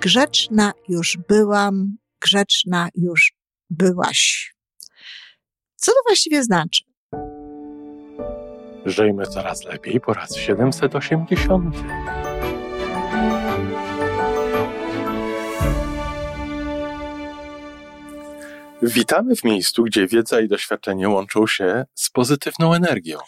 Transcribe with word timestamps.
Grzeczna 0.00 0.72
już 0.88 1.18
byłam, 1.28 1.96
grzeczna 2.20 2.88
już 2.94 3.32
byłaś. 3.70 4.54
Co 5.76 5.92
to 5.92 5.98
właściwie 6.06 6.44
znaczy? 6.44 6.84
Żyjmy 8.84 9.26
coraz 9.26 9.64
lepiej 9.64 10.00
po 10.00 10.12
raz 10.12 10.36
780. 10.36 11.76
Witamy 18.82 19.36
w 19.36 19.44
miejscu, 19.44 19.82
gdzie 19.82 20.06
wiedza 20.06 20.40
i 20.40 20.48
doświadczenie 20.48 21.08
łączą 21.08 21.46
się 21.46 21.84
z 21.94 22.10
pozytywną 22.10 22.74
energią. 22.74 23.18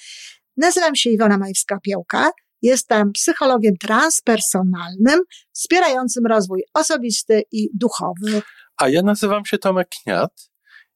Nazywam 0.56 0.96
się 0.96 1.10
Iwona 1.10 1.38
Majwska-Piołka. 1.38 2.30
Jestem 2.62 3.12
psychologiem 3.12 3.76
transpersonalnym, 3.76 5.20
wspierającym 5.52 6.26
rozwój 6.26 6.62
osobisty 6.74 7.42
i 7.52 7.68
duchowy. 7.74 8.42
A 8.76 8.88
ja 8.88 9.02
nazywam 9.02 9.44
się 9.44 9.58
Tomek 9.58 9.88
Kniat. 10.02 10.50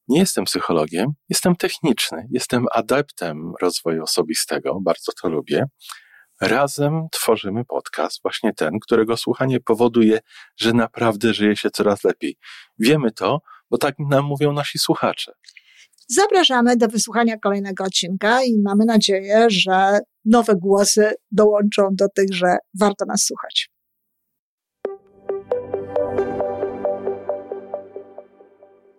Nie 0.09 0.19
jestem 0.19 0.45
psychologiem, 0.45 1.13
jestem 1.29 1.57
techniczny, 1.57 2.29
jestem 2.31 2.67
adeptem 2.73 3.53
rozwoju 3.63 4.03
osobistego, 4.03 4.79
bardzo 4.81 5.13
to 5.23 5.29
lubię. 5.29 5.65
Razem 6.41 7.07
tworzymy 7.13 7.65
podcast, 7.65 8.23
właśnie 8.23 8.53
ten, 8.53 8.79
którego 8.81 9.17
słuchanie 9.17 9.61
powoduje, 9.61 10.21
że 10.57 10.73
naprawdę 10.73 11.35
żyje 11.35 11.57
się 11.57 11.71
coraz 11.71 12.05
lepiej. 12.05 12.37
Wiemy 12.79 13.13
to, 13.13 13.41
bo 13.71 13.79
tak 13.79 13.95
nam 13.99 14.25
mówią 14.25 14.53
nasi 14.53 14.79
słuchacze. 14.79 15.33
Zapraszamy 16.09 16.77
do 16.77 16.89
wysłuchania 16.89 17.39
kolejnego 17.39 17.85
odcinka 17.85 18.45
i 18.45 18.59
mamy 18.65 18.85
nadzieję, 18.85 19.47
że 19.49 19.99
nowe 20.25 20.55
głosy 20.57 21.13
dołączą 21.31 21.89
do 21.93 22.09
tych, 22.09 22.35
że 22.35 22.57
warto 22.81 23.05
nas 23.05 23.25
słuchać. 23.25 23.71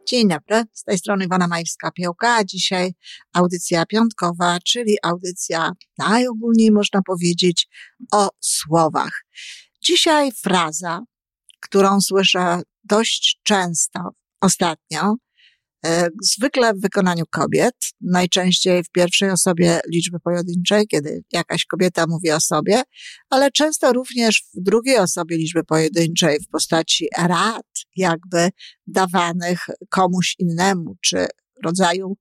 Dzień 0.07 0.27
dobry, 0.27 0.63
z 0.73 0.83
tej 0.83 0.97
strony 0.97 1.25
Iwana 1.25 1.47
Majwska-Piołka, 1.47 2.27
a 2.27 2.43
dzisiaj 2.43 2.93
audycja 3.33 3.85
piątkowa, 3.85 4.57
czyli 4.65 4.97
audycja 5.03 5.71
najogólniej 5.97 6.71
można 6.71 7.01
powiedzieć 7.01 7.67
o 8.11 8.29
słowach. 8.39 9.11
Dzisiaj 9.83 10.31
fraza, 10.31 10.99
którą 11.59 12.01
słyszę 12.01 12.61
dość 12.83 13.39
często 13.43 13.99
ostatnio, 14.41 15.15
zwykle 16.21 16.73
w 16.73 16.81
wykonaniu 16.81 17.23
kobiet, 17.31 17.75
najczęściej 18.01 18.83
w 18.83 18.89
pierwszej 18.91 19.29
osobie 19.29 19.79
liczby 19.93 20.19
pojedynczej, 20.19 20.87
kiedy 20.87 21.23
jakaś 21.31 21.65
kobieta 21.65 22.05
mówi 22.07 22.31
o 22.31 22.39
sobie, 22.39 22.81
ale 23.29 23.51
często 23.51 23.93
również 23.93 24.43
w 24.53 24.61
drugiej 24.61 24.97
osobie 24.97 25.37
liczby 25.37 25.63
pojedynczej 25.63 26.39
w 26.39 26.47
postaci 26.47 27.07
rad, 27.17 27.65
jakby 27.95 28.49
dawanych 28.87 29.59
komuś 29.89 30.35
innemu, 30.39 30.95
czy 31.01 31.27
rodzaju 31.63 32.17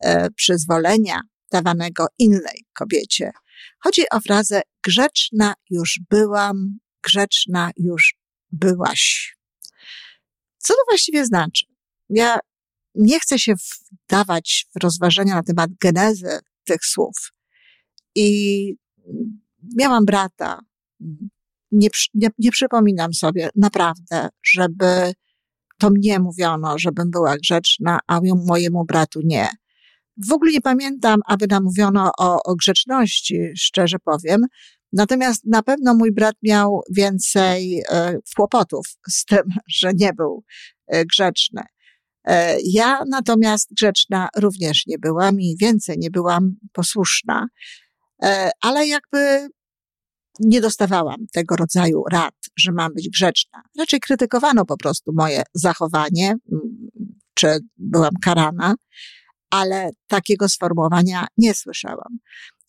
e, 0.00 0.30
przyzwolenia 0.30 1.20
dawanego 1.52 2.06
innej 2.18 2.64
kobiecie. 2.72 3.30
Chodzi 3.78 4.02
o 4.12 4.20
frazę 4.20 4.62
grzeczna 4.84 5.54
już 5.70 6.00
byłam, 6.10 6.78
grzeczna 7.02 7.70
już 7.76 8.14
byłaś. 8.52 9.34
Co 10.58 10.74
to 10.74 10.80
właściwie 10.88 11.26
znaczy? 11.26 11.64
Ja 12.08 12.38
nie 12.94 13.20
chcę 13.20 13.38
się 13.38 13.54
wdawać 14.08 14.66
w 14.74 14.82
rozważania 14.82 15.34
na 15.34 15.42
temat 15.42 15.70
genezy 15.80 16.38
tych 16.64 16.84
słów. 16.84 17.32
I 18.14 18.74
miałam 19.76 20.04
brata. 20.04 20.60
Nie, 21.72 21.88
nie, 22.14 22.28
nie 22.38 22.50
przypominam 22.50 23.14
sobie 23.14 23.48
naprawdę, 23.56 24.28
żeby 24.42 25.12
to 25.78 25.90
mnie 25.90 26.18
mówiono, 26.18 26.78
żebym 26.78 27.10
była 27.10 27.36
grzeczna, 27.36 27.98
a 28.06 28.20
mojemu 28.46 28.84
bratu 28.84 29.20
nie. 29.24 29.48
W 30.28 30.32
ogóle 30.32 30.52
nie 30.52 30.60
pamiętam, 30.60 31.20
aby 31.26 31.46
nam 31.46 31.64
mówiono 31.64 32.10
o, 32.18 32.42
o 32.42 32.54
grzeczności, 32.54 33.38
szczerze 33.56 33.98
powiem. 33.98 34.46
Natomiast 34.92 35.46
na 35.46 35.62
pewno 35.62 35.94
mój 35.94 36.12
brat 36.12 36.36
miał 36.42 36.82
więcej 36.90 37.82
e, 37.88 38.18
kłopotów 38.36 38.86
z 39.08 39.24
tym, 39.24 39.42
że 39.68 39.92
nie 39.94 40.12
był 40.12 40.44
e, 40.86 41.04
grzeczny. 41.04 41.62
E, 42.24 42.56
ja 42.64 43.02
natomiast 43.08 43.68
grzeczna 43.74 44.28
również 44.36 44.86
nie 44.86 44.98
byłam 44.98 45.40
i 45.40 45.56
więcej 45.60 45.96
nie 45.98 46.10
byłam 46.10 46.56
posłuszna, 46.72 47.46
e, 48.22 48.50
ale 48.60 48.86
jakby 48.86 49.48
nie 50.40 50.60
dostawałam 50.60 51.26
tego 51.32 51.56
rodzaju 51.56 52.04
rad, 52.12 52.34
że 52.56 52.72
mam 52.72 52.94
być 52.94 53.08
grzeczna. 53.08 53.62
Raczej 53.78 54.00
krytykowano 54.00 54.64
po 54.64 54.76
prostu 54.76 55.12
moje 55.14 55.42
zachowanie, 55.54 56.34
czy 57.34 57.58
byłam 57.76 58.12
karana, 58.24 58.74
ale 59.50 59.90
takiego 60.06 60.48
sformułowania 60.48 61.26
nie 61.36 61.54
słyszałam. 61.54 62.18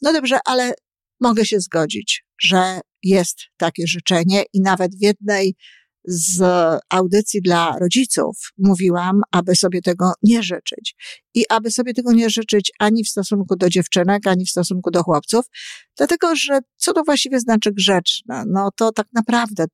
No 0.02 0.14
dobrze, 0.14 0.40
ale 0.46 0.74
mogę 1.20 1.46
się 1.46 1.60
zgodzić, 1.60 2.26
że 2.42 2.80
jest 3.04 3.38
takie 3.58 3.88
życzenie 3.88 4.44
i 4.54 4.62
nawet 4.62 4.92
w 4.96 5.02
jednej 5.02 5.56
z 6.06 6.44
audycji 6.90 7.42
dla 7.42 7.78
rodziców 7.80 8.38
mówiłam, 8.58 9.22
aby 9.32 9.56
sobie 9.56 9.82
tego 9.82 10.14
nie 10.24 10.44
życzyć. 10.44 10.96
I 11.34 11.46
aby 11.50 11.72
sobie 11.72 11.94
tego 11.94 12.12
nie 12.12 12.30
życzyć 12.30 12.72
ani 12.80 13.04
w 13.04 13.10
stosunku 13.10 13.56
do 13.56 13.70
dziewczynek, 13.70 14.28
ani 14.28 14.46
w 14.46 14.50
stosunku 14.50 14.92
do 14.92 15.04
chłopców, 15.04 15.46
dlatego 15.98 16.36
że 16.36 16.60
co 16.78 16.94
to 16.94 17.04
właściwie 17.04 17.40
znaczy 17.40 17.72
grzeczne? 17.72 18.44
No 18.48 18.70
to 18.76 18.92
tak 18.92 19.08
naprawdę 19.14 19.66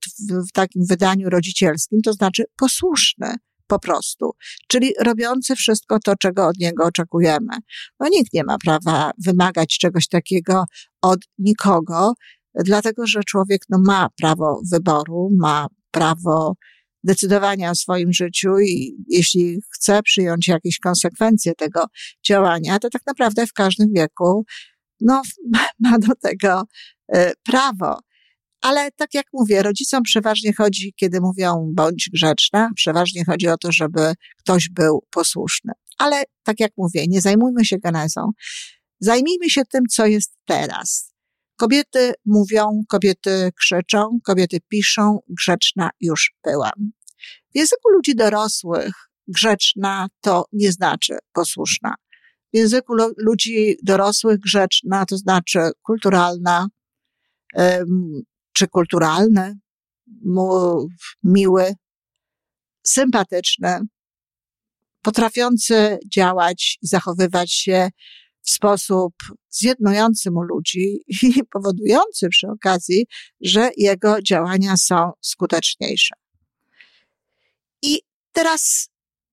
w, 0.48 0.52
takim 0.52 0.82
wydaniu 0.88 1.30
rodzicielskim 1.30 2.00
to 2.02 2.12
znaczy 2.12 2.44
posłuszny 2.56 3.34
po 3.66 3.78
prostu, 3.78 4.30
czyli 4.68 4.94
robiący 5.00 5.56
wszystko 5.56 5.98
to, 6.04 6.16
czego 6.16 6.46
od 6.46 6.58
niego 6.58 6.84
oczekujemy. 6.84 7.56
No 8.00 8.08
nikt 8.08 8.32
nie 8.32 8.44
ma 8.44 8.56
prawa 8.58 9.10
wymagać 9.24 9.78
czegoś 9.78 10.08
takiego 10.08 10.64
od 11.02 11.20
nikogo, 11.38 12.12
dlatego 12.54 13.06
że 13.06 13.20
człowiek 13.24 13.62
no, 13.68 13.78
ma 13.86 14.08
prawo 14.16 14.60
wyboru, 14.72 15.30
ma 15.38 15.66
prawo 15.98 16.54
decydowania 17.04 17.70
o 17.70 17.74
swoim 17.74 18.12
życiu 18.12 18.58
i 18.58 18.96
jeśli 19.08 19.58
chce 19.74 20.02
przyjąć 20.02 20.48
jakieś 20.48 20.78
konsekwencje 20.78 21.54
tego 21.54 21.84
działania, 22.26 22.78
to 22.78 22.90
tak 22.90 23.02
naprawdę 23.06 23.46
w 23.46 23.52
każdym 23.52 23.88
wieku 23.94 24.44
no, 25.00 25.22
ma 25.80 25.98
do 25.98 26.12
tego 26.22 26.62
e, 27.12 27.32
prawo. 27.44 27.98
Ale 28.60 28.90
tak 28.90 29.14
jak 29.14 29.26
mówię, 29.32 29.62
rodzicom 29.62 30.02
przeważnie 30.02 30.52
chodzi, 30.52 30.92
kiedy 30.96 31.20
mówią 31.20 31.70
bądź 31.74 32.10
grzeczna, 32.12 32.70
przeważnie 32.76 33.24
chodzi 33.24 33.48
o 33.48 33.56
to, 33.56 33.72
żeby 33.72 34.12
ktoś 34.38 34.68
był 34.68 35.04
posłuszny. 35.10 35.72
Ale 35.98 36.24
tak 36.42 36.60
jak 36.60 36.72
mówię, 36.76 37.06
nie 37.08 37.20
zajmujmy 37.20 37.64
się 37.64 37.78
genezą. 37.78 38.30
Zajmijmy 39.00 39.50
się 39.50 39.62
tym, 39.64 39.82
co 39.90 40.06
jest 40.06 40.36
teraz. 40.44 41.07
Kobiety 41.58 42.12
mówią, 42.26 42.82
kobiety 42.88 43.50
krzyczą, 43.56 44.18
kobiety 44.24 44.60
piszą, 44.68 45.18
grzeczna 45.28 45.90
już 46.00 46.34
byłam. 46.44 46.92
W 47.54 47.56
języku 47.56 47.90
ludzi 47.90 48.14
dorosłych 48.16 48.94
grzeczna 49.28 50.08
to 50.20 50.44
nie 50.52 50.72
znaczy 50.72 51.18
posłuszna. 51.32 51.94
W 52.54 52.56
języku 52.56 52.94
ludzi 53.16 53.76
dorosłych 53.82 54.38
grzeczna 54.38 55.06
to 55.06 55.16
znaczy 55.16 55.58
kulturalna, 55.82 56.66
czy 58.52 58.68
kulturalny, 58.68 59.58
miły, 61.24 61.74
sympatyczny, 62.86 63.80
potrafiący 65.02 65.98
działać 66.14 66.78
i 66.82 66.86
zachowywać 66.86 67.52
się 67.52 67.90
w 68.48 68.50
sposób 68.50 69.14
zjednujący 69.50 70.30
mu 70.30 70.42
ludzi 70.42 70.98
i 71.22 71.44
powodujący 71.52 72.28
przy 72.28 72.48
okazji, 72.48 73.06
że 73.40 73.70
jego 73.76 74.22
działania 74.22 74.76
są 74.76 75.12
skuteczniejsze. 75.20 76.14
I 77.82 78.00
teraz 78.32 78.88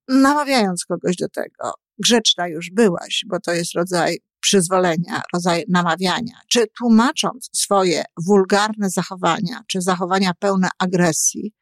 namawiając 0.07 0.85
kogoś 0.85 1.15
do 1.15 1.29
tego, 1.29 1.73
grzeczna 1.99 2.47
już 2.47 2.69
byłaś, 2.71 3.25
bo 3.27 3.39
to 3.39 3.53
jest 3.53 3.73
rodzaj 3.75 4.17
przyzwolenia, 4.39 5.21
rodzaj 5.33 5.63
namawiania, 5.69 6.39
czy 6.47 6.67
tłumacząc 6.77 7.49
swoje 7.53 8.03
wulgarne 8.25 8.89
zachowania, 8.89 9.63
czy 9.67 9.81
zachowania 9.81 10.33
pełne 10.33 10.69
agresji, 10.79 11.53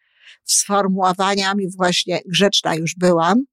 sformułowaniami 0.44 1.68
właśnie 1.78 2.20
grzeczna 2.26 2.76
już 2.76 2.96
byłam, 2.96 3.44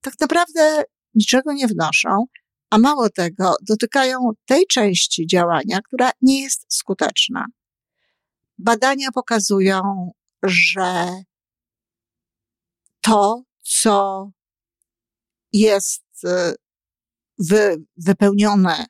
tak 0.00 0.14
naprawdę 0.20 0.82
niczego 1.14 1.52
nie 1.52 1.66
wnoszą, 1.66 2.26
a 2.70 2.78
mało 2.78 3.10
tego, 3.10 3.54
dotykają 3.68 4.18
tej 4.46 4.66
części 4.66 5.26
działania, 5.26 5.80
która 5.86 6.10
nie 6.22 6.42
jest 6.42 6.66
skuteczna. 6.68 7.46
Badania 8.58 9.08
pokazują, 9.14 10.10
że 10.42 11.08
to, 13.00 13.42
co 13.62 14.30
jest 15.52 16.04
y, 16.24 16.54
wy, 17.38 17.76
wypełnione 17.96 18.86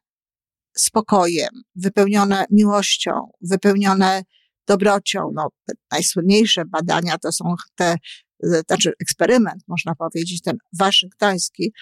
spokojem, 0.76 1.50
wypełnione 1.74 2.44
miłością, 2.50 3.30
wypełnione 3.40 4.22
dobrocią. 4.66 5.30
No, 5.34 5.48
najsłynniejsze 5.90 6.64
badania 6.64 7.18
to 7.18 7.32
są 7.32 7.54
te, 7.74 7.96
znaczy 8.42 8.92
eksperyment, 9.00 9.62
można 9.68 9.94
powiedzieć, 9.94 10.42
ten 10.42 10.56
waszyngtoński 10.78 11.72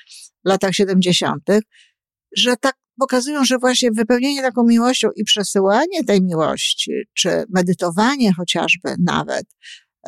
w 0.45 0.49
latach 0.49 0.73
70., 0.73 1.43
że 2.37 2.57
tak 2.57 2.75
pokazują, 2.99 3.45
że 3.45 3.59
właśnie 3.59 3.91
wypełnienie 3.91 4.43
taką 4.43 4.65
miłością 4.65 5.09
i 5.17 5.25
przesyłanie 5.25 6.05
tej 6.05 6.23
miłości, 6.23 6.93
czy 7.15 7.45
medytowanie 7.55 8.33
chociażby 8.33 8.95
nawet, 8.99 9.45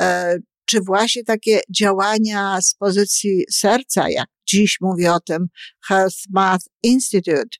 e, 0.01 0.37
czy 0.65 0.81
właśnie 0.81 1.23
takie 1.23 1.61
działania 1.75 2.61
z 2.61 2.75
pozycji 2.75 3.43
serca, 3.51 4.09
jak 4.09 4.27
dziś 4.47 4.77
mówi 4.81 5.07
o 5.07 5.19
tym 5.19 5.47
Health 5.87 6.17
Math 6.33 6.65
Institute, 6.83 7.57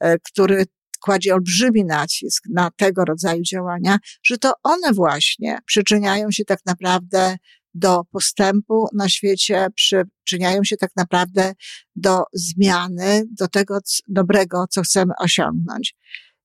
e, 0.00 0.18
który 0.18 0.64
kładzie 1.00 1.34
olbrzymi 1.34 1.84
nacisk 1.84 2.44
na 2.50 2.70
tego 2.76 3.04
rodzaju 3.04 3.42
działania, 3.42 3.98
że 4.22 4.38
to 4.38 4.52
one 4.62 4.92
właśnie 4.92 5.58
przyczyniają 5.66 6.30
się 6.30 6.44
tak 6.44 6.58
naprawdę 6.66 7.36
do 7.78 8.04
postępu 8.10 8.86
na 8.94 9.08
świecie, 9.08 9.66
przyczyniają 9.74 10.64
się 10.64 10.76
tak 10.76 10.90
naprawdę 10.96 11.52
do 11.96 12.22
zmiany, 12.32 13.22
do 13.38 13.48
tego 13.48 13.78
dobrego, 14.08 14.64
co 14.70 14.82
chcemy 14.82 15.12
osiągnąć. 15.20 15.94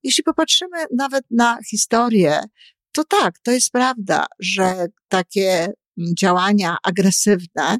Jeśli 0.03 0.23
popatrzymy 0.23 0.77
nawet 0.97 1.25
na 1.31 1.57
historię, 1.69 2.39
to 2.91 3.03
tak, 3.03 3.39
to 3.39 3.51
jest 3.51 3.71
prawda, 3.71 4.25
że 4.39 4.85
takie 5.07 5.67
działania 6.19 6.77
agresywne 6.83 7.77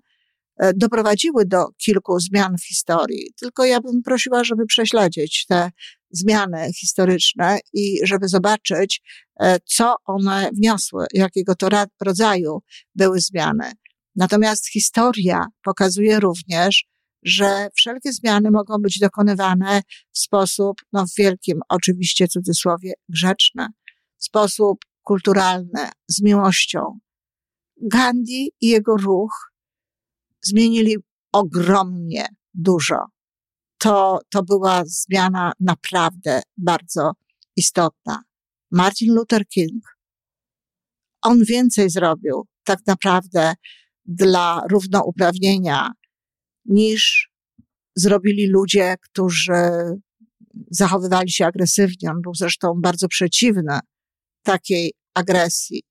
e, 0.57 0.73
doprowadziły 0.73 1.45
do 1.45 1.65
kilku 1.77 2.19
zmian 2.19 2.57
w 2.57 2.67
historii. 2.67 3.33
Tylko 3.39 3.65
ja 3.65 3.81
bym 3.81 4.01
prosiła, 4.03 4.43
żeby 4.43 4.65
prześledzić 4.65 5.45
te 5.45 5.71
zmiany 6.11 6.73
historyczne 6.73 7.59
i 7.73 7.99
żeby 8.03 8.27
zobaczyć, 8.27 9.01
co 9.65 9.95
one 10.05 10.49
wniosły, 10.53 11.05
jakiego 11.13 11.55
to 11.55 11.67
rodzaju 12.01 12.59
były 12.95 13.19
zmiany. 13.19 13.71
Natomiast 14.15 14.67
historia 14.67 15.45
pokazuje 15.63 16.19
również, 16.19 16.85
że 17.23 17.67
wszelkie 17.75 18.13
zmiany 18.13 18.51
mogą 18.51 18.77
być 18.77 18.99
dokonywane 18.99 19.81
w 20.11 20.19
sposób, 20.19 20.81
no 20.93 21.05
w 21.05 21.15
wielkim 21.17 21.59
oczywiście 21.69 22.27
cudzysłowie, 22.27 22.93
grzeczny, 23.09 23.67
w 24.17 24.23
sposób 24.23 24.79
kulturalny, 25.03 25.89
z 26.07 26.21
miłością. 26.21 26.99
Gandhi 27.81 28.51
i 28.61 28.67
jego 28.67 28.97
ruch 28.97 29.51
zmienili 30.41 30.97
ogromnie 31.31 32.27
dużo 32.53 32.95
to, 33.83 34.19
to 34.29 34.43
była 34.43 34.83
zmiana 34.85 35.53
naprawdę 35.59 36.41
bardzo 36.57 37.11
istotna. 37.55 38.23
Martin 38.73 39.13
Luther 39.13 39.47
King, 39.47 39.83
on 41.21 41.43
więcej 41.43 41.89
zrobił 41.89 42.47
tak 42.63 42.79
naprawdę 42.87 43.53
dla 44.05 44.61
równouprawnienia 44.71 45.91
niż 46.65 47.29
zrobili 47.95 48.47
ludzie, 48.47 48.95
którzy 49.01 49.53
zachowywali 50.71 51.31
się 51.31 51.45
agresywnie. 51.45 52.09
On 52.09 52.21
był 52.21 52.33
zresztą 52.35 52.73
bardzo 52.81 53.07
przeciwny 53.07 53.79
takiej 54.43 54.93
agresji. 55.13 55.83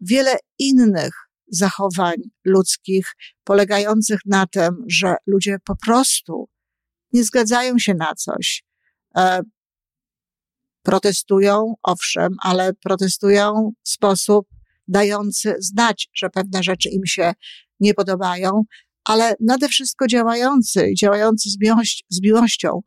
Wiele 0.00 0.36
innych 0.58 1.12
zachowań 1.48 2.16
ludzkich 2.44 3.06
polegających 3.44 4.20
na 4.26 4.46
tym, 4.46 4.84
że 4.86 5.14
ludzie 5.26 5.56
po 5.64 5.76
prostu 5.76 6.48
nie 7.12 7.24
zgadzają 7.24 7.78
się 7.78 7.94
na 7.94 8.14
coś. 8.14 8.64
Protestują, 10.82 11.74
owszem, 11.82 12.32
ale 12.42 12.74
protestują 12.74 13.72
w 13.84 13.88
sposób 13.88 14.48
dający 14.88 15.54
znać, 15.58 16.08
że 16.14 16.30
pewne 16.30 16.62
rzeczy 16.62 16.88
im 16.88 17.06
się 17.06 17.32
nie 17.80 17.94
podobają, 17.94 18.62
ale 19.04 19.34
nade 19.40 19.68
wszystko 19.68 20.06
działający, 20.06 20.94
działający 20.98 21.50
z, 21.50 21.60
miłość, 21.60 22.04
z 22.08 22.22
miłością 22.22 22.80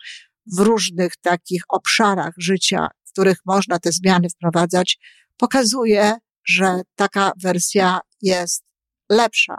w 0.53 0.59
różnych 0.59 1.17
takich 1.21 1.63
obszarach 1.69 2.33
życia, 2.37 2.87
w 3.05 3.11
których 3.11 3.37
można 3.45 3.79
te 3.79 3.91
zmiany 3.91 4.29
wprowadzać, 4.29 4.97
pokazuje, 5.37 6.15
że 6.45 6.81
taka 6.95 7.31
wersja 7.43 7.99
jest 8.21 8.63
lepsza. 9.09 9.57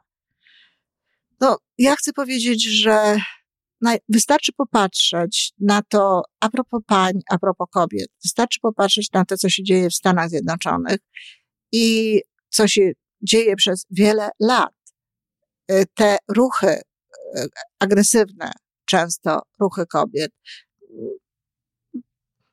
No, 1.41 1.59
ja 1.79 1.97
chcę 1.97 2.13
powiedzieć, 2.13 2.65
że 2.65 3.17
wystarczy 4.09 4.53
popatrzeć 4.53 5.53
na 5.61 5.83
to, 5.83 6.23
a 6.41 6.49
propos 6.49 6.81
pań, 6.87 7.13
a 7.31 7.39
propos 7.39 7.67
kobiet, 7.71 8.09
wystarczy 8.25 8.61
popatrzeć 8.61 9.13
na 9.13 9.25
to, 9.25 9.37
co 9.37 9.49
się 9.49 9.63
dzieje 9.63 9.91
w 9.91 9.95
Stanach 9.95 10.29
Zjednoczonych 10.29 10.99
i 11.73 12.21
co 12.49 12.69
się 12.69 12.93
dzieje 13.23 13.57
przez 13.57 13.87
wiele 13.91 14.31
lat. 14.41 14.75
Y, 15.71 15.85
te 15.95 16.17
ruchy 16.29 16.69
y, 16.69 16.81
agresywne, 17.79 18.53
często 18.85 19.43
ruchy 19.61 19.87
kobiet, 19.87 20.33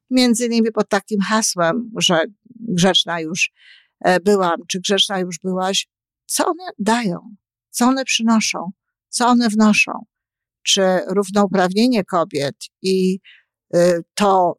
między 0.10 0.46
innymi 0.46 0.72
pod 0.72 0.90
takim 0.90 1.22
hasłem, 1.22 1.92
że 1.98 2.24
grzeczna 2.60 3.20
już 3.20 3.52
e, 4.00 4.20
byłam, 4.20 4.56
czy 4.68 4.80
grzeczna 4.80 5.20
już 5.20 5.40
byłaś, 5.44 5.88
co 6.26 6.46
one 6.46 6.70
dają, 6.80 7.36
co 7.70 7.86
one 7.86 8.06
przynoszą, 8.06 8.72
co 9.10 9.28
one 9.28 9.50
wnoszą 9.50 10.06
czy 10.70 10.82
równouprawnienie 11.08 12.04
kobiet 12.06 12.56
i 12.82 13.20
y, 13.76 14.04
to 14.14 14.58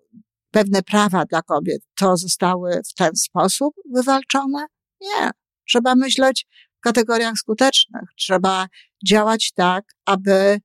pewne 0.50 0.82
prawa 0.82 1.24
dla 1.24 1.42
kobiet, 1.42 1.82
to 1.98 2.16
zostały 2.16 2.80
w 2.90 2.94
ten 2.94 3.16
sposób 3.16 3.74
wywalczone? 3.94 4.66
Nie. 5.00 5.30
Trzeba 5.68 5.94
myśleć 5.94 6.46
w 6.78 6.80
kategoriach 6.80 7.34
skutecznych. 7.36 8.02
Trzeba 8.18 8.66
działać 9.06 9.52
tak, 9.52 9.84
aby 10.06 10.60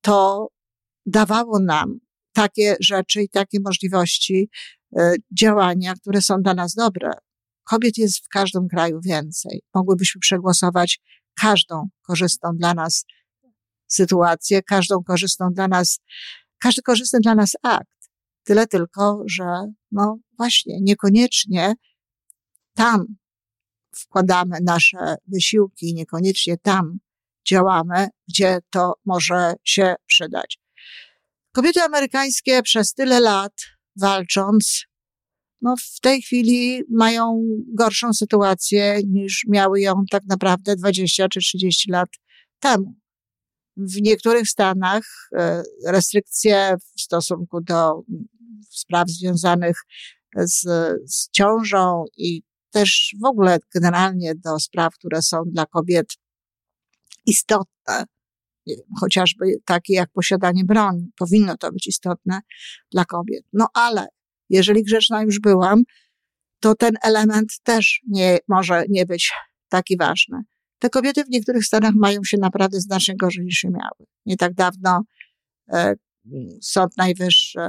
to 0.00 0.48
dawało 1.06 1.58
nam 1.58 1.98
takie 2.32 2.76
rzeczy 2.80 3.22
i 3.22 3.28
takie 3.28 3.58
możliwości 3.60 4.50
y, 4.98 5.16
działania, 5.38 5.94
które 5.94 6.22
są 6.22 6.42
dla 6.42 6.54
nas 6.54 6.74
dobre. 6.74 7.10
Kobiet 7.64 7.98
jest 7.98 8.24
w 8.24 8.28
każdym 8.28 8.68
kraju 8.68 9.00
więcej. 9.04 9.62
Mogłybyśmy 9.74 10.20
przegłosować 10.20 11.00
każdą 11.40 11.88
korzystną 12.02 12.50
dla 12.56 12.74
nas 12.74 13.04
sytuację, 13.90 14.62
każdą 14.62 15.02
korzystną 15.02 15.48
dla 15.52 15.68
nas, 15.68 16.00
każdy 16.58 16.82
korzystny 16.82 17.20
dla 17.20 17.34
nas 17.34 17.52
akt. 17.62 18.10
Tyle 18.44 18.66
tylko, 18.66 19.22
że 19.26 19.44
no 19.92 20.18
właśnie, 20.38 20.80
niekoniecznie 20.80 21.74
tam 22.74 23.06
wkładamy 23.94 24.58
nasze 24.62 25.16
wysiłki, 25.26 25.94
niekoniecznie 25.94 26.56
tam 26.58 26.98
działamy, 27.48 28.08
gdzie 28.28 28.58
to 28.70 28.94
może 29.04 29.54
się 29.64 29.94
przydać. 30.06 30.58
Kobiety 31.52 31.82
amerykańskie 31.82 32.62
przez 32.62 32.94
tyle 32.94 33.20
lat 33.20 33.52
walcząc, 33.96 34.84
no 35.62 35.74
w 35.76 36.00
tej 36.00 36.22
chwili 36.22 36.82
mają 36.90 37.42
gorszą 37.74 38.12
sytuację 38.12 39.00
niż 39.06 39.44
miały 39.48 39.80
ją 39.80 40.04
tak 40.10 40.22
naprawdę 40.28 40.76
20 40.76 41.28
czy 41.28 41.40
30 41.40 41.90
lat 41.90 42.08
temu. 42.60 42.99
W 43.80 44.02
niektórych 44.02 44.48
stanach 44.48 45.02
e, 45.38 45.62
restrykcje 45.86 46.76
w 46.96 47.00
stosunku 47.00 47.60
do 47.60 48.02
spraw 48.70 49.08
związanych 49.08 49.76
z, 50.36 50.62
z 51.12 51.30
ciążą 51.30 52.04
i 52.16 52.42
też 52.70 53.14
w 53.22 53.24
ogóle 53.24 53.58
generalnie 53.74 54.34
do 54.34 54.58
spraw, 54.58 54.94
które 54.94 55.22
są 55.22 55.42
dla 55.46 55.66
kobiet 55.66 56.06
istotne, 57.26 58.04
chociażby 59.00 59.46
takie 59.64 59.94
jak 59.94 60.10
posiadanie 60.12 60.64
broni, 60.64 61.10
powinno 61.18 61.56
to 61.56 61.72
być 61.72 61.86
istotne 61.86 62.40
dla 62.92 63.04
kobiet. 63.04 63.44
No 63.52 63.68
ale 63.74 64.06
jeżeli 64.48 64.82
grzeczna 64.82 65.22
już 65.22 65.40
byłam, 65.40 65.82
to 66.60 66.74
ten 66.74 66.94
element 67.02 67.52
też 67.62 68.00
nie 68.08 68.38
może 68.48 68.84
nie 68.88 69.06
być 69.06 69.32
taki 69.68 69.96
ważny. 69.96 70.38
Te 70.80 70.90
kobiety 70.90 71.24
w 71.24 71.28
niektórych 71.28 71.64
stanach 71.64 71.94
mają 71.94 72.24
się 72.24 72.36
naprawdę 72.38 72.80
znacznie 72.80 73.16
gorzej 73.16 73.44
niż 73.44 73.54
się 73.54 73.70
miały. 73.70 74.06
Nie 74.26 74.36
tak 74.36 74.54
dawno 74.54 75.02
e, 75.72 75.94
Sąd 76.62 76.96
Najwyższy 76.96 77.60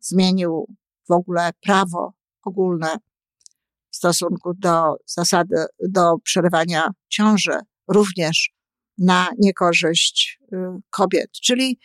zmienił 0.00 0.66
w 1.08 1.12
ogóle 1.12 1.50
prawo 1.60 2.12
ogólne 2.42 2.96
w 3.90 3.96
stosunku 3.96 4.54
do 4.54 4.94
zasady, 5.06 5.64
do 5.88 6.18
przerywania 6.22 6.90
ciąży, 7.08 7.58
również 7.88 8.50
na 8.98 9.28
niekorzyść 9.38 10.38
y, 10.52 10.56
kobiet. 10.90 11.30
Czyli 11.32 11.78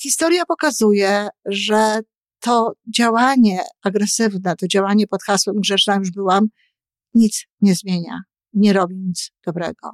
historia 0.00 0.46
pokazuje, 0.46 1.28
że 1.44 2.00
to 2.40 2.72
działanie 2.96 3.60
agresywne, 3.82 4.56
to 4.56 4.66
działanie 4.68 5.06
pod 5.06 5.22
hasłem 5.22 5.56
grzeczna 5.60 5.96
już 5.96 6.10
byłam, 6.10 6.46
nic 7.14 7.46
nie 7.60 7.74
zmienia 7.74 8.20
nie 8.52 8.72
robi 8.72 8.96
nic 8.96 9.30
dobrego. 9.46 9.90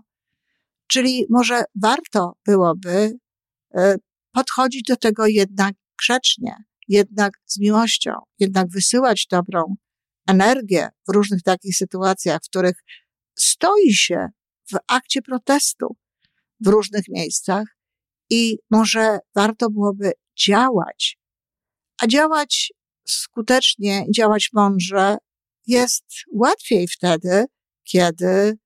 Czyli 0.86 1.26
może 1.30 1.64
warto 1.82 2.32
byłoby 2.46 3.12
e, 3.74 3.96
podchodzić 4.32 4.82
do 4.82 4.96
tego 4.96 5.26
jednak 5.26 5.74
grzecznie, 5.98 6.56
jednak 6.88 7.32
z 7.46 7.58
miłością, 7.58 8.12
jednak 8.38 8.68
wysyłać 8.68 9.26
dobrą 9.30 9.76
energię 10.28 10.88
w 11.08 11.12
różnych 11.12 11.42
takich 11.42 11.76
sytuacjach, 11.76 12.40
w 12.44 12.48
których 12.48 12.76
stoi 13.38 13.92
się 13.92 14.28
w 14.72 14.76
akcie 14.88 15.22
protestu 15.22 15.96
w 16.60 16.66
różnych 16.66 17.08
miejscach 17.08 17.64
i 18.30 18.58
może 18.70 19.18
warto 19.34 19.70
byłoby 19.70 20.12
działać. 20.46 21.18
A 22.02 22.06
działać 22.06 22.72
skutecznie, 23.08 24.04
działać 24.16 24.50
mądrze 24.52 25.16
jest 25.66 26.04
łatwiej 26.32 26.88
wtedy, 26.88 27.44
kiedy 27.90 28.58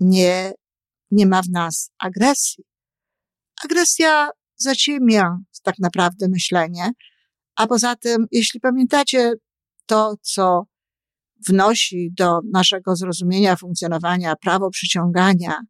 nie, 0.00 0.52
nie 1.10 1.26
ma 1.26 1.42
w 1.42 1.48
nas 1.48 1.90
agresji. 1.98 2.64
Agresja 3.64 4.30
zaciemnia 4.56 5.38
tak 5.62 5.78
naprawdę 5.78 6.28
myślenie, 6.28 6.90
a 7.56 7.66
poza 7.66 7.96
tym, 7.96 8.26
jeśli 8.30 8.60
pamiętacie 8.60 9.32
to, 9.86 10.14
co 10.22 10.66
wnosi 11.48 12.10
do 12.16 12.40
naszego 12.52 12.96
zrozumienia, 12.96 13.56
funkcjonowania 13.56 14.36
prawo 14.36 14.70
przyciągania, 14.70 15.60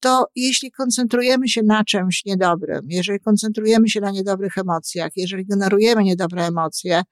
to 0.00 0.26
jeśli 0.34 0.70
koncentrujemy 0.70 1.48
się 1.48 1.62
na 1.62 1.84
czymś 1.84 2.24
niedobrym, 2.24 2.80
jeżeli 2.88 3.20
koncentrujemy 3.20 3.88
się 3.88 4.00
na 4.00 4.10
niedobrych 4.10 4.58
emocjach, 4.58 5.10
jeżeli 5.16 5.46
generujemy 5.46 6.04
niedobre 6.04 6.46
emocje, 6.46 7.02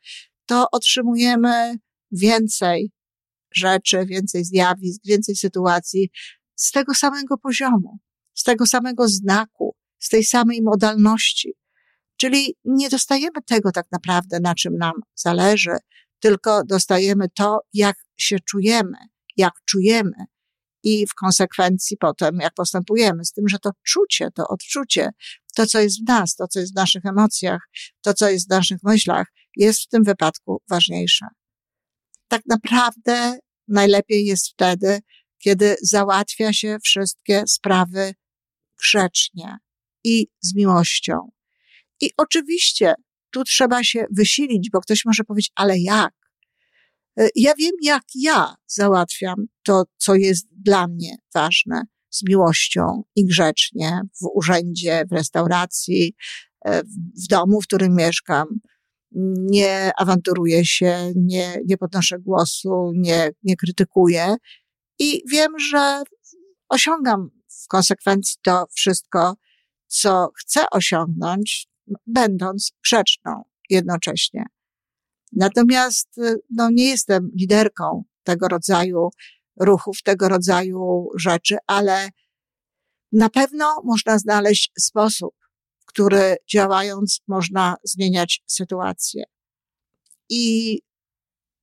to 0.46 0.66
otrzymujemy 0.72 1.74
więcej 2.12 2.90
rzeczy, 3.54 4.06
więcej 4.06 4.44
zjawisk, 4.44 5.00
więcej 5.04 5.36
sytuacji 5.36 6.10
z 6.54 6.70
tego 6.70 6.94
samego 6.94 7.38
poziomu, 7.38 7.98
z 8.34 8.42
tego 8.42 8.66
samego 8.66 9.08
znaku, 9.08 9.76
z 9.98 10.08
tej 10.08 10.24
samej 10.24 10.62
modalności. 10.62 11.54
Czyli 12.16 12.54
nie 12.64 12.88
dostajemy 12.88 13.42
tego 13.46 13.72
tak 13.72 13.86
naprawdę, 13.92 14.40
na 14.40 14.54
czym 14.54 14.76
nam 14.76 14.92
zależy, 15.14 15.76
tylko 16.20 16.64
dostajemy 16.64 17.28
to, 17.34 17.60
jak 17.72 17.96
się 18.16 18.36
czujemy, 18.40 18.98
jak 19.36 19.52
czujemy 19.64 20.24
i 20.82 21.06
w 21.06 21.14
konsekwencji 21.14 21.96
potem, 21.96 22.38
jak 22.40 22.54
postępujemy. 22.54 23.24
Z 23.24 23.32
tym, 23.32 23.48
że 23.48 23.58
to 23.58 23.70
czucie, 23.82 24.28
to 24.34 24.48
odczucie, 24.48 25.10
to, 25.54 25.66
co 25.66 25.80
jest 25.80 26.00
w 26.00 26.08
nas, 26.08 26.36
to, 26.36 26.48
co 26.48 26.60
jest 26.60 26.72
w 26.72 26.76
naszych 26.76 27.06
emocjach, 27.06 27.60
to, 28.00 28.14
co 28.14 28.30
jest 28.30 28.46
w 28.46 28.50
naszych 28.50 28.78
myślach, 28.82 29.26
jest 29.56 29.82
w 29.82 29.88
tym 29.88 30.04
wypadku 30.04 30.62
ważniejsze. 30.70 31.26
Tak 32.30 32.42
naprawdę 32.46 33.38
najlepiej 33.68 34.26
jest 34.26 34.48
wtedy, 34.48 35.00
kiedy 35.38 35.76
załatwia 35.82 36.52
się 36.52 36.76
wszystkie 36.84 37.42
sprawy 37.46 38.14
grzecznie 38.82 39.58
i 40.04 40.26
z 40.40 40.54
miłością. 40.54 41.30
I 42.00 42.10
oczywiście 42.16 42.94
tu 43.30 43.44
trzeba 43.44 43.84
się 43.84 44.04
wysilić, 44.10 44.70
bo 44.72 44.80
ktoś 44.80 45.04
może 45.04 45.24
powiedzieć, 45.24 45.52
ale 45.54 45.78
jak? 45.78 46.12
E, 47.18 47.28
ja 47.34 47.54
wiem, 47.58 47.72
jak 47.82 48.02
ja 48.14 48.54
załatwiam 48.66 49.46
to, 49.62 49.84
co 49.96 50.14
jest 50.14 50.48
dla 50.52 50.88
mnie 50.88 51.16
ważne, 51.34 51.82
z 52.10 52.22
miłością 52.28 53.02
i 53.16 53.26
grzecznie, 53.26 54.00
w 54.22 54.24
urzędzie, 54.34 55.04
w 55.10 55.12
restauracji, 55.12 56.14
e, 56.64 56.82
w 57.24 57.26
domu, 57.28 57.60
w 57.60 57.66
którym 57.66 57.94
mieszkam. 57.94 58.46
Nie 59.50 59.90
awanturuję 59.96 60.64
się, 60.64 61.12
nie, 61.16 61.56
nie 61.66 61.78
podnoszę 61.78 62.18
głosu, 62.18 62.92
nie, 62.94 63.30
nie 63.42 63.56
krytykuję 63.56 64.36
i 64.98 65.22
wiem, 65.30 65.58
że 65.70 66.02
osiągam 66.68 67.30
w 67.64 67.68
konsekwencji 67.68 68.36
to 68.42 68.66
wszystko, 68.74 69.34
co 69.86 70.28
chcę 70.36 70.64
osiągnąć, 70.72 71.68
będąc 72.06 72.72
grzeczną 72.84 73.42
jednocześnie. 73.70 74.44
Natomiast 75.32 76.20
no, 76.50 76.70
nie 76.70 76.84
jestem 76.84 77.30
liderką 77.34 78.04
tego 78.22 78.48
rodzaju 78.48 79.10
ruchów, 79.60 80.02
tego 80.02 80.28
rodzaju 80.28 81.08
rzeczy, 81.18 81.56
ale 81.66 82.10
na 83.12 83.28
pewno 83.30 83.74
można 83.84 84.18
znaleźć 84.18 84.72
sposób, 84.78 85.34
w 85.90 85.92
który 85.92 86.36
działając 86.52 87.20
można 87.28 87.76
zmieniać 87.84 88.42
sytuację. 88.46 89.24
I 90.28 90.78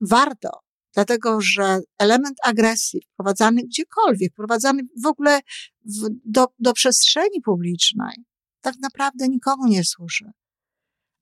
warto, 0.01 0.49
dlatego 0.93 1.41
że 1.41 1.79
element 1.99 2.37
agresji 2.43 3.01
wprowadzany 3.13 3.61
gdziekolwiek, 3.61 4.33
wprowadzany 4.33 4.83
w 5.03 5.05
ogóle 5.05 5.39
w, 5.85 6.09
do, 6.25 6.45
do 6.59 6.73
przestrzeni 6.73 7.41
publicznej, 7.41 8.15
tak 8.61 8.75
naprawdę 8.81 9.27
nikomu 9.27 9.67
nie 9.67 9.83
służy. 9.83 10.25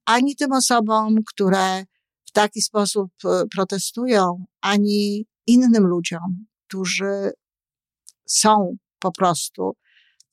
Ani 0.05 0.35
tym 0.35 0.51
osobom, 0.51 1.15
które 1.27 1.85
w 2.25 2.31
taki 2.31 2.61
sposób 2.61 3.11
e, 3.25 3.43
protestują, 3.55 4.45
ani 4.61 5.25
innym 5.47 5.87
ludziom, 5.87 6.45
którzy 6.67 7.31
są 8.25 8.77
po 8.99 9.11
prostu 9.11 9.75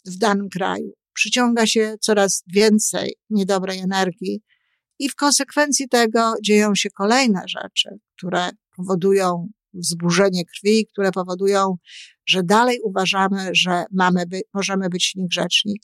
w 0.07 0.17
danym 0.17 0.49
kraju. 0.49 0.93
Przyciąga 1.14 1.66
się 1.66 1.95
coraz 2.00 2.42
więcej 2.47 3.16
niedobrej 3.31 3.78
energii 3.78 4.42
i 4.99 5.09
w 5.09 5.14
konsekwencji 5.14 5.88
tego 5.88 6.35
dzieją 6.42 6.75
się 6.75 6.90
kolejne 6.90 7.42
rzeczy, 7.49 7.88
które 8.16 8.50
powodują 8.76 9.49
wzburzenie 9.75 10.45
krwi, 10.45 10.87
które 10.87 11.12
powodują, 11.12 11.76
że 12.26 12.42
dalej 12.42 12.81
uważamy, 12.85 13.50
że 13.52 13.85
mamy 13.92 14.26
by, 14.26 14.40
możemy 14.54 14.88
być 14.88 15.12
niegrzeczni. 15.14 15.81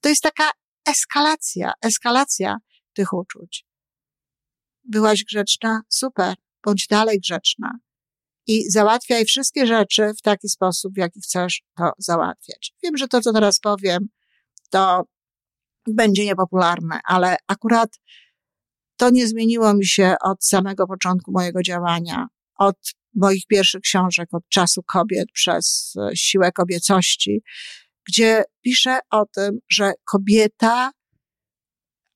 To 0.00 0.08
jest 0.08 0.22
taka 0.22 0.50
eskalacja, 0.88 1.72
eskalacja 1.82 2.56
tych 2.92 3.12
uczuć. 3.12 3.64
Byłaś 4.84 5.24
grzeczna? 5.24 5.80
Super. 5.88 6.34
Bądź 6.64 6.86
dalej 6.86 7.20
grzeczna. 7.20 7.78
I 8.46 8.70
załatwiaj 8.70 9.24
wszystkie 9.24 9.66
rzeczy 9.66 10.12
w 10.18 10.22
taki 10.22 10.48
sposób, 10.48 10.94
w 10.94 10.98
jaki 10.98 11.20
chcesz 11.20 11.62
to 11.76 11.92
załatwiać. 11.98 12.74
Wiem, 12.82 12.96
że 12.96 13.08
to, 13.08 13.20
co 13.20 13.32
teraz 13.32 13.60
powiem, 13.60 14.08
to 14.70 15.04
będzie 15.86 16.24
niepopularne, 16.24 17.00
ale 17.04 17.36
akurat 17.48 17.90
to 18.96 19.10
nie 19.10 19.26
zmieniło 19.26 19.74
mi 19.74 19.86
się 19.86 20.14
od 20.22 20.44
samego 20.44 20.86
początku 20.86 21.32
mojego 21.32 21.62
działania, 21.62 22.26
od 22.58 22.76
moich 23.14 23.46
pierwszych 23.46 23.80
książek, 23.80 24.28
od 24.32 24.48
czasu 24.48 24.82
kobiet 24.82 25.28
przez 25.32 25.94
siłę 26.14 26.52
kobiecości, 26.52 27.42
gdzie 28.08 28.44
piszę 28.64 28.98
o 29.10 29.26
tym, 29.26 29.58
że 29.70 29.92
kobieta 30.04 30.90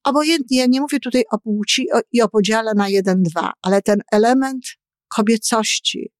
obojętnie, 0.05 0.59
ja 0.59 0.67
nie 0.67 0.81
mówię 0.81 1.01
tutaj 1.01 1.25
o 1.31 1.39
płci 1.39 1.87
i 2.13 2.23
o 2.23 2.29
podziale 2.29 2.73
na 2.75 2.89
jeden, 2.89 3.23
dwa, 3.23 3.53
ale 3.63 3.83
ten 3.83 4.01
element 4.13 4.67
kobiecości 5.09 6.13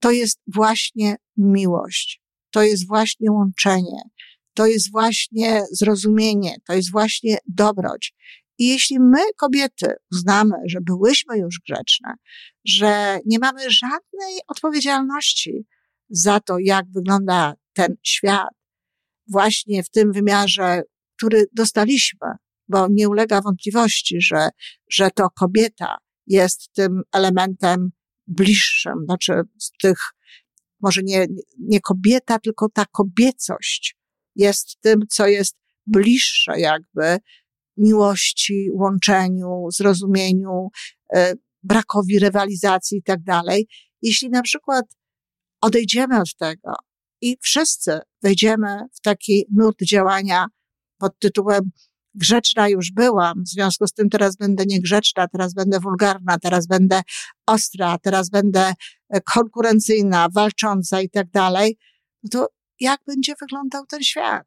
to 0.00 0.10
jest 0.10 0.40
właśnie 0.46 1.16
miłość, 1.36 2.22
to 2.50 2.62
jest 2.62 2.88
właśnie 2.88 3.32
łączenie, 3.32 4.00
to 4.60 4.66
jest 4.66 4.90
właśnie 4.90 5.62
zrozumienie, 5.72 6.56
to 6.66 6.72
jest 6.72 6.92
właśnie 6.92 7.38
dobroć. 7.46 8.14
I 8.58 8.68
jeśli 8.68 9.00
my, 9.00 9.18
kobiety, 9.36 9.94
uznamy, 10.12 10.54
że 10.66 10.80
byłyśmy 10.80 11.38
już 11.38 11.60
grzeczne, 11.68 12.14
że 12.64 13.18
nie 13.26 13.38
mamy 13.38 13.70
żadnej 13.70 14.38
odpowiedzialności 14.48 15.66
za 16.10 16.40
to, 16.40 16.56
jak 16.58 16.84
wygląda 16.94 17.54
ten 17.72 17.96
świat, 18.02 18.48
właśnie 19.28 19.82
w 19.82 19.90
tym 19.90 20.12
wymiarze, 20.12 20.82
który 21.16 21.44
dostaliśmy, 21.52 22.28
bo 22.68 22.88
nie 22.90 23.08
ulega 23.08 23.40
wątpliwości, 23.40 24.20
że, 24.20 24.48
że 24.90 25.10
to 25.10 25.30
kobieta 25.30 25.96
jest 26.26 26.72
tym 26.72 27.02
elementem 27.12 27.90
bliższym, 28.26 28.94
znaczy 29.04 29.32
z 29.58 29.70
tych, 29.82 29.98
może 30.80 31.00
nie, 31.04 31.26
nie 31.58 31.80
kobieta, 31.80 32.38
tylko 32.38 32.68
ta 32.68 32.84
kobiecość 32.92 33.99
jest 34.36 34.80
tym, 34.80 35.00
co 35.10 35.26
jest 35.26 35.56
bliższe 35.86 36.60
jakby 36.60 37.18
miłości, 37.76 38.68
łączeniu, 38.72 39.66
zrozumieniu, 39.72 40.68
e, 41.14 41.34
brakowi 41.62 42.18
rywalizacji 42.18 42.98
i 42.98 43.02
tak 43.02 43.22
dalej. 43.22 43.68
Jeśli 44.02 44.30
na 44.30 44.42
przykład 44.42 44.84
odejdziemy 45.60 46.20
od 46.20 46.36
tego 46.36 46.74
i 47.20 47.36
wszyscy 47.40 48.00
wejdziemy 48.22 48.78
w 48.94 49.00
taki 49.00 49.46
nurt 49.52 49.82
działania 49.82 50.46
pod 50.98 51.18
tytułem 51.18 51.70
grzeczna 52.14 52.68
już 52.68 52.92
byłam, 52.92 53.42
w 53.44 53.48
związku 53.48 53.86
z 53.86 53.92
tym 53.92 54.08
teraz 54.10 54.36
będę 54.36 54.64
niegrzeczna, 54.66 55.28
teraz 55.28 55.54
będę 55.54 55.80
wulgarna, 55.80 56.38
teraz 56.38 56.66
będę 56.66 57.02
ostra, 57.46 57.98
teraz 57.98 58.30
będę 58.30 58.72
e, 59.08 59.20
konkurencyjna, 59.20 60.28
walcząca 60.34 61.00
i 61.00 61.10
tak 61.10 61.30
dalej, 61.30 61.78
no 62.22 62.28
to 62.32 62.46
jak 62.80 63.00
będzie 63.06 63.34
wyglądał 63.40 63.86
ten 63.86 64.02
świat? 64.02 64.46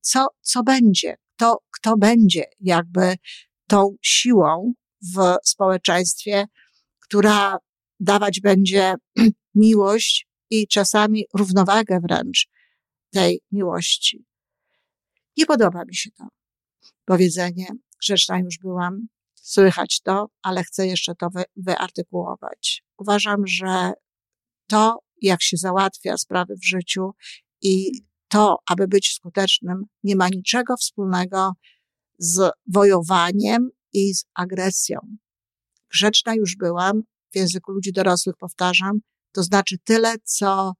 Co, 0.00 0.26
co 0.40 0.62
będzie? 0.62 1.16
Kto, 1.36 1.58
kto 1.70 1.96
będzie 1.96 2.44
jakby 2.60 3.16
tą 3.66 3.96
siłą 4.02 4.72
w 5.14 5.36
społeczeństwie, 5.44 6.44
która 7.00 7.58
dawać 8.00 8.40
będzie 8.40 8.94
miłość 9.54 10.28
i 10.50 10.68
czasami 10.68 11.24
równowagę 11.34 12.00
wręcz 12.00 12.48
tej 13.10 13.40
miłości. 13.52 14.24
Nie 15.36 15.46
podoba 15.46 15.84
mi 15.84 15.94
się 15.94 16.10
to 16.10 16.28
powiedzenie, 17.04 17.66
grzeczna 18.00 18.38
już 18.38 18.58
byłam. 18.58 19.08
Słychać 19.34 20.00
to, 20.00 20.26
ale 20.42 20.64
chcę 20.64 20.86
jeszcze 20.86 21.14
to 21.14 21.30
wy, 21.30 21.44
wyartykułować. 21.56 22.84
Uważam, 22.98 23.46
że 23.46 23.92
to, 24.66 24.98
jak 25.22 25.42
się 25.42 25.56
załatwia 25.56 26.16
sprawy 26.16 26.54
w 26.56 26.66
życiu 26.66 27.10
i 27.62 28.02
to, 28.28 28.58
aby 28.68 28.88
być 28.88 29.14
skutecznym, 29.14 29.84
nie 30.02 30.16
ma 30.16 30.28
niczego 30.28 30.76
wspólnego 30.76 31.52
z 32.18 32.50
wojowaniem 32.66 33.70
i 33.92 34.14
z 34.14 34.24
agresją. 34.34 34.98
Grzeczna 35.90 36.34
już 36.34 36.56
byłam, 36.56 37.02
w 37.32 37.36
języku 37.36 37.72
ludzi 37.72 37.92
dorosłych 37.92 38.36
powtarzam, 38.36 38.98
to 39.32 39.42
znaczy 39.42 39.76
tyle, 39.84 40.14
co 40.24 40.72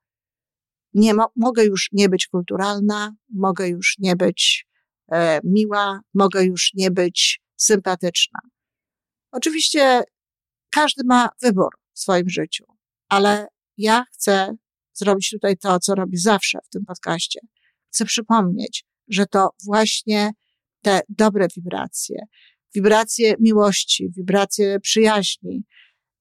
nie 0.95 1.15
mo 1.15 1.33
mogę 1.37 1.65
już 1.65 1.89
nie 1.93 2.09
być 2.09 2.27
kulturalna, 2.27 3.15
mogę 3.35 3.69
już 3.69 3.95
nie 3.99 4.17
być 4.17 4.67
e, 5.13 5.41
miła, 5.45 6.01
mogę 6.15 6.45
już 6.45 6.71
nie 6.75 6.91
być 6.91 7.41
sympatyczna. 7.57 8.41
Oczywiście 9.33 10.03
każdy 10.71 11.03
ma 11.05 11.29
wybór 11.43 11.71
w 11.93 12.01
swoim 12.01 12.29
życiu, 12.29 12.65
ale 13.09 13.49
ja 13.77 14.05
chcę 14.13 14.57
zrobić 14.99 15.31
tutaj 15.31 15.57
to, 15.57 15.79
co 15.79 15.95
robię 15.95 16.19
zawsze 16.19 16.59
w 16.65 16.69
tym 16.69 16.85
podcaście. 16.85 17.41
Chcę 17.93 18.05
przypomnieć, 18.05 18.85
że 19.09 19.27
to 19.27 19.51
właśnie 19.65 20.31
te 20.83 21.01
dobre 21.09 21.47
wibracje, 21.57 22.17
wibracje 22.75 23.35
miłości, 23.41 24.09
wibracje 24.17 24.81
przyjaźni, 24.81 25.65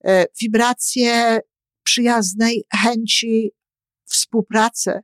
e, 0.03 0.25
wibracje 0.41 1.39
przyjaznej 1.83 2.63
chęci 2.73 3.51
współpracy, 4.05 4.99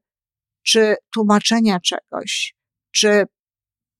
czy 0.63 0.95
tłumaczenia 1.13 1.79
czegoś, 1.79 2.55
czy 2.91 3.23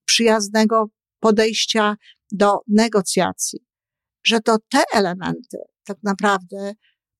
przyjaznego 0.04 0.86
podejścia 1.20 1.96
do 2.32 2.58
negocjacji, 2.68 3.58
że 4.24 4.40
to 4.40 4.56
te 4.68 4.82
elementy 4.94 5.58
tak 5.84 5.96
naprawdę 6.02 6.72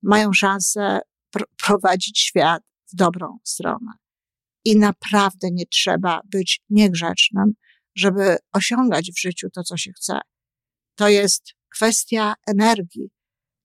mają 0.02 0.32
szansę 0.32 1.00
pr 1.34 1.44
prowadzić 1.66 2.18
świat 2.18 2.62
w 2.92 2.96
dobrą 2.96 3.38
stronę. 3.44 3.92
I 4.64 4.76
naprawdę 4.76 5.48
nie 5.52 5.66
trzeba 5.66 6.20
być 6.24 6.60
niegrzecznym, 6.70 7.52
żeby 7.96 8.36
osiągać 8.52 9.10
w 9.12 9.20
życiu 9.20 9.48
to, 9.50 9.62
co 9.62 9.76
się 9.76 9.92
chce. 9.92 10.18
To 10.94 11.08
jest 11.08 11.42
kwestia 11.68 12.34
energii, 12.46 13.10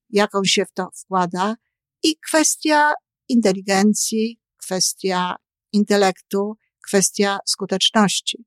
jaką 0.09 0.43
się 0.45 0.65
w 0.65 0.71
to 0.71 0.89
wkłada 0.95 1.55
i 2.03 2.17
kwestia 2.17 2.93
inteligencji, 3.29 4.39
kwestia 4.57 5.35
intelektu, 5.73 6.53
kwestia 6.87 7.37
skuteczności. 7.45 8.45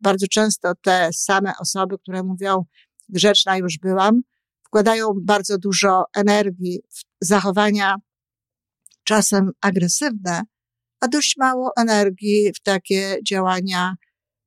Bardzo 0.00 0.26
często 0.26 0.72
te 0.82 1.10
same 1.12 1.52
osoby, 1.60 1.98
które 1.98 2.22
mówią, 2.22 2.64
grzeczna 3.08 3.56
już 3.56 3.78
byłam, 3.78 4.22
wkładają 4.66 5.12
bardzo 5.22 5.58
dużo 5.58 6.04
energii 6.14 6.80
w 6.90 7.26
zachowania 7.26 7.96
czasem 9.04 9.50
agresywne, 9.60 10.42
a 11.00 11.08
dość 11.08 11.36
mało 11.36 11.72
energii 11.76 12.52
w 12.56 12.60
takie 12.60 13.16
działania 13.28 13.94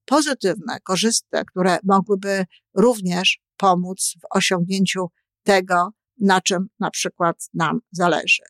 pozytywne, 0.05 0.79
korzystne, 0.83 1.45
które 1.45 1.77
mogłyby 1.83 2.45
również 2.75 3.39
pomóc 3.57 4.13
w 4.21 4.37
osiągnięciu 4.37 5.07
tego, 5.43 5.89
na 6.21 6.41
czym 6.41 6.67
na 6.79 6.91
przykład 6.91 7.49
nam 7.53 7.79
zależy. 7.91 8.43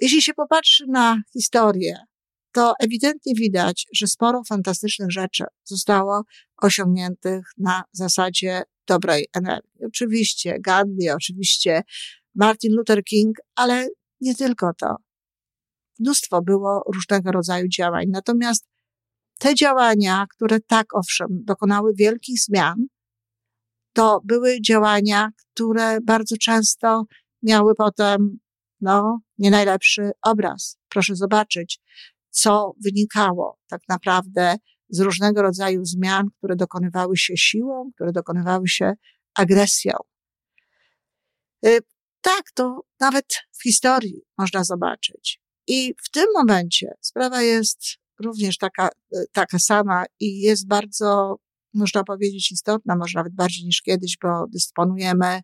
Jeśli 0.00 0.22
się 0.22 0.34
popatrzy 0.34 0.84
na 0.88 1.22
historię, 1.32 1.96
to 2.52 2.74
ewidentnie 2.80 3.34
widać, 3.34 3.86
że 3.94 4.06
sporo 4.06 4.42
fantastycznych 4.48 5.10
rzeczy 5.10 5.44
zostało 5.64 6.22
osiągniętych 6.62 7.44
na 7.58 7.82
zasadzie 7.92 8.62
dobrej 8.86 9.26
energii. 9.34 9.86
Oczywiście 9.86 10.58
Gandhi, 10.60 11.10
oczywiście 11.10 11.82
Martin 12.34 12.72
Luther 12.76 13.04
King, 13.04 13.36
ale 13.54 13.88
nie 14.20 14.34
tylko 14.34 14.74
to. 14.74 14.96
Mnóstwo 15.98 16.42
było 16.42 16.84
różnego 16.94 17.32
rodzaju 17.32 17.68
działań. 17.68 18.06
Natomiast 18.08 18.66
te 19.38 19.54
działania, 19.54 20.26
które 20.30 20.60
tak 20.60 20.94
owszem 20.94 21.28
dokonały 21.30 21.94
wielkich 21.94 22.40
zmian, 22.40 22.86
to 23.92 24.20
były 24.24 24.60
działania, 24.60 25.30
które 25.36 25.98
bardzo 26.00 26.36
często 26.36 27.04
miały 27.42 27.74
potem, 27.74 28.38
no, 28.80 29.20
nie 29.38 29.50
najlepszy 29.50 30.10
obraz. 30.22 30.78
Proszę 30.88 31.16
zobaczyć, 31.16 31.80
co 32.30 32.72
wynikało 32.84 33.58
tak 33.68 33.80
naprawdę 33.88 34.56
z 34.88 35.00
różnego 35.00 35.42
rodzaju 35.42 35.84
zmian, 35.84 36.26
które 36.38 36.56
dokonywały 36.56 37.16
się 37.16 37.36
siłą, 37.36 37.90
które 37.94 38.12
dokonywały 38.12 38.68
się 38.68 38.92
agresją. 39.34 39.92
Tak, 42.20 42.42
to 42.54 42.80
nawet 43.00 43.26
w 43.58 43.62
historii 43.62 44.22
można 44.38 44.64
zobaczyć. 44.64 45.40
I 45.66 45.94
w 46.04 46.10
tym 46.10 46.26
momencie 46.34 46.92
sprawa 47.00 47.42
jest 47.42 47.80
również 48.20 48.58
taka, 48.58 48.88
y, 48.88 49.24
taka 49.32 49.58
sama 49.58 50.04
i 50.20 50.40
jest 50.40 50.66
bardzo, 50.66 51.36
można 51.74 52.04
powiedzieć, 52.04 52.52
istotna, 52.52 52.96
może 52.96 53.18
nawet 53.18 53.34
bardziej 53.34 53.64
niż 53.64 53.82
kiedyś, 53.82 54.16
bo 54.22 54.46
dysponujemy, 54.48 55.40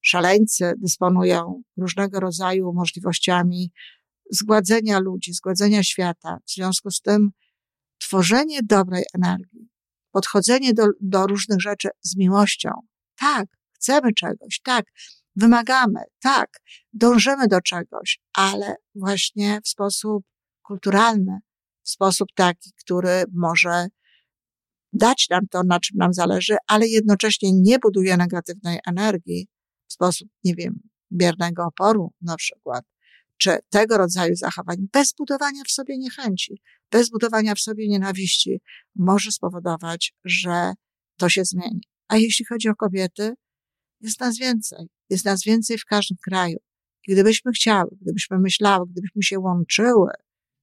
szaleńcy 0.00 0.72
dysponują 0.78 1.62
różnego 1.76 2.20
rodzaju 2.20 2.72
możliwościami 2.72 3.72
zgładzenia 4.30 4.98
ludzi, 4.98 5.32
zgładzenia 5.32 5.82
świata. 5.82 6.38
W 6.46 6.50
związku 6.50 6.90
z 6.90 7.00
tym 7.00 7.30
tworzenie 7.98 8.60
dobrej 8.62 9.04
energii, 9.14 9.68
podchodzenie 10.10 10.74
do, 10.74 10.86
do 11.00 11.26
różnych 11.26 11.60
rzeczy 11.60 11.88
z 12.00 12.16
miłością. 12.16 12.70
Tak, 13.18 13.46
chcemy 13.72 14.12
czegoś, 14.14 14.60
tak, 14.64 14.84
wymagamy, 15.36 16.00
tak, 16.20 16.60
dążymy 16.92 17.48
do 17.48 17.60
czegoś, 17.60 18.20
ale 18.34 18.76
właśnie 18.94 19.60
w 19.64 19.68
sposób 19.68 20.24
kulturalny, 20.62 21.38
w 21.82 21.90
sposób 21.90 22.28
taki, 22.34 22.70
który 22.80 23.24
może 23.32 23.86
dać 24.92 25.26
nam 25.30 25.48
to, 25.50 25.62
na 25.66 25.80
czym 25.80 25.96
nam 25.98 26.12
zależy, 26.12 26.56
ale 26.66 26.88
jednocześnie 26.88 27.52
nie 27.52 27.78
buduje 27.78 28.16
negatywnej 28.16 28.78
energii 28.86 29.48
w 29.88 29.92
sposób, 29.92 30.28
nie 30.44 30.54
wiem, 30.54 30.80
biernego 31.12 31.64
oporu 31.64 32.12
na 32.20 32.36
przykład, 32.36 32.84
czy 33.36 33.58
tego 33.70 33.98
rodzaju 33.98 34.34
zachowań, 34.36 34.76
bez 34.92 35.12
budowania 35.18 35.62
w 35.66 35.70
sobie 35.70 35.98
niechęci, 35.98 36.62
bez 36.90 37.10
budowania 37.10 37.54
w 37.54 37.60
sobie 37.60 37.88
nienawiści, 37.88 38.60
może 38.96 39.32
spowodować, 39.32 40.14
że 40.24 40.72
to 41.16 41.28
się 41.28 41.44
zmieni. 41.44 41.80
A 42.08 42.16
jeśli 42.16 42.44
chodzi 42.44 42.68
o 42.68 42.74
kobiety, 42.74 43.34
jest 44.00 44.20
nas 44.20 44.38
więcej. 44.38 44.86
Jest 45.12 45.24
nas 45.24 45.44
więcej 45.44 45.78
w 45.78 45.84
każdym 45.84 46.16
kraju. 46.24 46.58
I 47.08 47.12
gdybyśmy 47.12 47.52
chciały, 47.52 47.90
gdybyśmy 48.00 48.38
myślały, 48.38 48.86
gdybyśmy 48.86 49.22
się 49.22 49.38
łączyły 49.38 50.10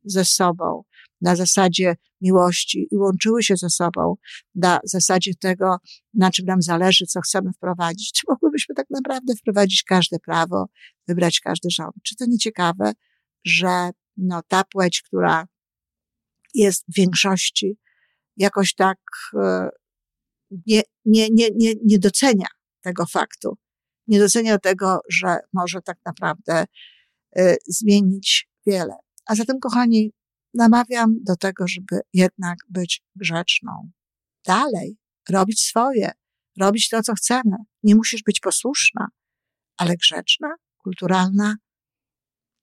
ze 0.04 0.26
sobą 0.26 0.84
na 1.22 1.36
zasadzie 1.36 1.96
miłości 2.22 2.88
i 2.92 2.98
łączyły 2.98 3.44
się 3.44 3.58
ze 3.58 3.70
sobą 3.70 4.16
na 4.56 4.80
zasadzie 4.84 5.36
tego, 5.36 5.78
na 6.14 6.32
czym 6.32 6.46
nam 6.46 6.62
zależy, 6.62 7.06
co 7.06 7.22
chcemy 7.22 7.54
wprowadzić, 7.54 8.12
czy 8.12 8.22
mogłybyśmy 8.28 8.76
tak 8.76 8.88
naprawdę 8.90 9.36
wprowadzić 9.36 9.84
każde 9.84 10.20
prawo, 10.20 10.66
wybrać 11.08 11.40
każdy 11.40 11.70
rząd. 11.70 11.96
Czy 12.04 12.16
to 12.16 12.26
nie 12.26 12.38
ciekawe, 12.38 12.92
że 13.46 13.90
no, 14.18 14.42
ta 14.48 14.64
płeć, 14.64 15.02
która 15.02 15.48
jest 16.54 16.86
w 16.88 16.96
większości, 16.96 17.78
jakoś 18.38 18.76
tak 18.76 18.98
nie, 20.68 20.82
nie, 21.06 21.28
nie, 21.30 21.50
nie, 21.56 21.74
nie 21.86 22.00
docenia 22.00 22.48
tego 22.82 23.06
faktu. 23.06 23.58
Nie 24.10 24.20
docenia 24.20 24.58
tego, 24.58 25.00
że 25.10 25.40
może 25.54 25.82
tak 25.82 25.98
naprawdę 26.06 26.66
y, 27.38 27.58
zmienić 27.68 28.50
wiele. 28.66 28.94
A 29.26 29.36
zatem, 29.36 29.60
kochani, 29.60 30.14
namawiam 30.54 31.24
do 31.24 31.36
tego, 31.36 31.68
żeby 31.68 32.02
jednak 32.14 32.58
być 32.70 33.04
grzeczną. 33.16 33.92
Dalej, 34.46 34.98
robić 35.30 35.62
swoje, 35.62 36.12
robić 36.60 36.90
to, 36.90 37.04
co 37.04 37.14
chcemy. 37.14 37.58
Nie 37.84 37.96
musisz 37.96 38.24
być 38.24 38.40
posłuszna, 38.40 39.08
ale 39.78 39.96
grzeczna, 39.96 40.48
kulturalna, 40.78 41.56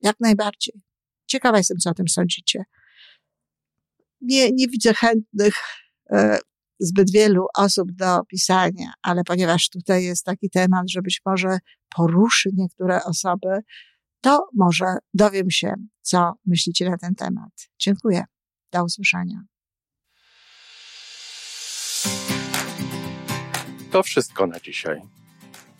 jak 0.00 0.20
najbardziej. 0.20 0.82
Ciekawa 1.26 1.58
jestem, 1.58 1.78
co 1.78 1.90
o 1.90 1.94
tym 1.94 2.08
sądzicie. 2.08 2.64
Nie, 4.20 4.50
nie 4.52 4.68
widzę 4.68 4.94
chętnych 4.94 5.54
e, 6.10 6.38
zbyt 6.78 7.10
wielu 7.10 7.46
osób 7.56 7.92
do 7.92 8.24
pisania, 8.24 8.92
ale 9.02 9.24
ponieważ 9.24 9.68
tutaj 9.68 10.04
jest 10.04 10.24
taki 10.24 10.50
temat, 10.50 10.90
że 10.90 11.02
być 11.02 11.20
może 11.26 11.58
poruszy 11.96 12.50
niektóre 12.54 13.04
osoby, 13.04 13.60
to 14.20 14.48
może 14.54 14.96
dowiem 15.14 15.50
się, 15.50 15.74
co 16.02 16.32
myślicie 16.46 16.90
na 16.90 16.98
ten 16.98 17.14
temat. 17.14 17.68
Dziękuję. 17.78 18.24
Do 18.72 18.84
usłyszenia. 18.84 19.40
To 23.90 24.02
wszystko 24.02 24.46
na 24.46 24.60
dzisiaj. 24.60 25.00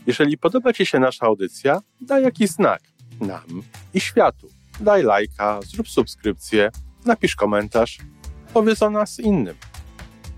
Jeżeli 0.07 0.39
podoba 0.39 0.73
Ci 0.73 0.87
się 0.87 0.99
nasza 0.99 1.27
audycja, 1.27 1.81
daj 2.01 2.23
jakiś 2.23 2.51
znak 2.51 2.83
nam 3.21 3.63
i 3.95 4.01
światu. 4.01 4.49
Daj 4.81 5.03
lajka, 5.03 5.61
zrób 5.63 5.89
subskrypcję, 5.89 6.71
napisz 7.05 7.37
komentarz, 7.37 7.99
powiedz 8.55 8.83
o 8.83 8.91
nas 8.91 9.21
innym. 9.21 9.57